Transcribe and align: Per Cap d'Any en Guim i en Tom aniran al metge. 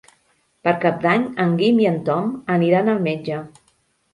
Per 0.67 0.71
Cap 0.85 0.95
d'Any 1.03 1.27
en 1.45 1.53
Guim 1.61 1.81
i 1.83 1.87
en 1.91 1.99
Tom 2.09 2.33
aniran 2.57 2.93
al 2.97 3.07
metge. 3.11 3.39